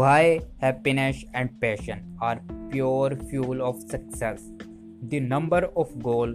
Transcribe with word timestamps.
Why 0.00 0.40
happiness 0.60 1.24
and 1.34 1.48
passion 1.60 1.98
are 2.22 2.40
pure 2.70 3.10
fuel 3.28 3.60
of 3.68 3.80
success. 3.94 4.40
The 5.02 5.20
number 5.20 5.60
of 5.76 5.90
goal, 6.02 6.32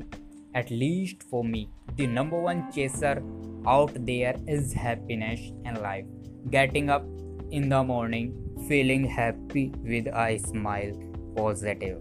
at 0.53 0.69
least 0.69 1.23
for 1.31 1.43
me, 1.43 1.69
the 1.95 2.05
number 2.05 2.39
one 2.39 2.61
chaser 2.71 3.23
out 3.65 3.93
there 4.09 4.35
is 4.45 4.71
happiness 4.73 5.39
and 5.63 5.81
life. 5.81 6.05
Getting 6.51 6.91
up 6.91 7.07
in 7.49 7.69
the 7.69 7.81
morning, 7.83 8.27
feeling 8.67 9.03
happy 9.03 9.71
with 9.83 10.13
a 10.13 10.37
smile, 10.37 10.93
positive. 11.35 11.99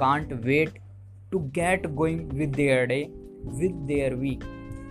Can't 0.00 0.36
wait 0.44 0.78
to 1.30 1.48
get 1.52 1.94
going 1.94 2.28
with 2.30 2.52
their 2.56 2.84
day, 2.88 3.10
with 3.44 3.86
their 3.86 4.16
week. 4.16 4.42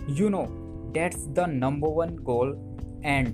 You 0.08 0.30
know, 0.30 0.48
that's 0.94 1.28
the 1.34 1.48
number 1.48 1.90
one 1.90 2.18
goal 2.18 2.58
and 3.04 3.34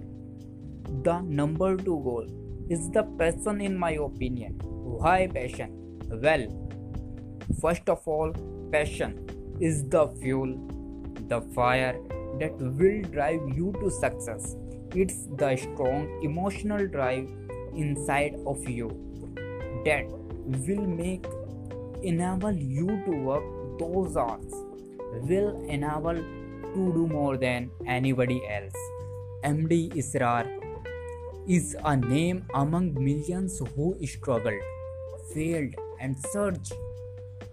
the 1.03 1.21
number 1.21 1.75
two 1.77 2.01
goal 2.11 2.37
is 2.75 2.89
the 2.97 3.03
passion 3.19 3.61
in 3.67 3.77
my 3.83 3.91
opinion 4.07 4.57
why 5.03 5.17
passion 5.37 5.77
well 6.25 6.45
first 7.61 7.89
of 7.95 8.07
all 8.13 8.33
passion 8.75 9.15
is 9.69 9.83
the 9.95 10.03
fuel 10.21 10.53
the 11.33 11.41
fire 11.57 11.95
that 12.39 12.65
will 12.81 13.01
drive 13.15 13.41
you 13.59 13.73
to 13.81 13.91
success 13.99 14.55
it's 15.03 15.19
the 15.43 15.55
strong 15.65 16.07
emotional 16.29 16.87
drive 16.97 17.27
inside 17.85 18.35
of 18.53 18.67
you 18.79 18.89
that 19.85 20.05
will 20.67 20.85
make 21.03 21.25
enable 22.13 22.61
you 22.77 22.87
to 23.07 23.17
work 23.31 23.43
those 23.79 24.17
hours 24.25 24.61
will 25.31 25.49
enable 25.67 26.15
to 26.73 26.93
do 26.93 27.07
more 27.07 27.37
than 27.37 27.69
anybody 27.85 28.41
else. 28.47 28.73
MD 29.43 29.91
Israr 29.93 30.45
is 31.55 31.75
a 31.83 31.97
name 31.97 32.45
among 32.53 32.93
millions 32.93 33.61
who 33.75 33.87
struggled, 34.05 34.61
failed, 35.33 35.73
and 35.99 36.17
surged 36.27 36.71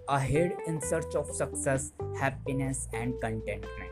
ahead 0.09 0.53
in 0.69 0.81
search 0.81 1.17
of 1.17 1.29
success, 1.35 1.91
happiness, 2.17 2.87
and 2.93 3.21
contentment. 3.21 3.91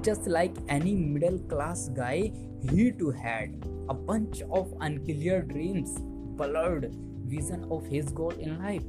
Just 0.00 0.26
like 0.26 0.56
any 0.68 0.94
middle 0.94 1.38
class 1.40 1.90
guy, 1.90 2.32
he 2.70 2.90
too 2.90 3.10
had 3.10 3.62
a 3.90 3.94
bunch 3.94 4.40
of 4.50 4.72
unclear 4.80 5.42
dreams, 5.42 5.98
blurred 6.38 6.90
vision 7.26 7.66
of 7.70 7.84
his 7.86 8.10
goal 8.10 8.30
in 8.30 8.58
life. 8.58 8.82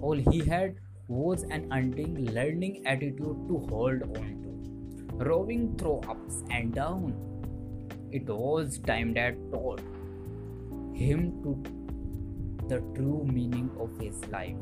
All 0.00 0.14
he 0.14 0.44
had 0.44 0.76
was 1.08 1.42
an 1.42 1.66
unending 1.72 2.32
learning 2.32 2.86
attitude 2.86 3.48
to 3.48 3.66
hold 3.68 4.02
on 4.16 4.30
to, 4.44 5.24
rowing 5.24 5.76
through 5.76 6.02
ups 6.08 6.44
and 6.50 6.72
downs. 6.72 7.29
It 8.12 8.26
was 8.26 8.78
time 8.78 9.14
that 9.14 9.36
taught 9.52 9.80
him 10.92 11.40
to 11.44 11.62
the 12.68 12.80
true 12.96 13.24
meaning 13.32 13.70
of 13.78 13.96
his 14.00 14.20
life. 14.32 14.56